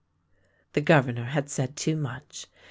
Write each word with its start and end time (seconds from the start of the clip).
The 0.73 0.81
Governor 0.81 1.25
had 1.25 1.47
said 1.47 1.75
too 1.75 1.95
much. 1.95 2.47